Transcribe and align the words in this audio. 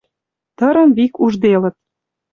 Тырым 0.57 0.89
вик 0.97 1.13
ужделыт. 1.23 1.75